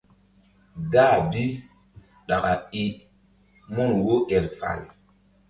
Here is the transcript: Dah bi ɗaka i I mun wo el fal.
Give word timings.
Dah 0.91 1.15
bi 1.29 1.43
ɗaka 2.27 2.51
i 2.81 2.83
I 2.85 2.89
mun 3.73 3.91
wo 4.05 4.13
el 4.35 4.45
fal. 4.57 4.79